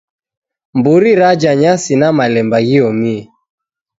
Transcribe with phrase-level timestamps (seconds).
[0.73, 3.21] Mburi raja nyasi na malemba ghiomie.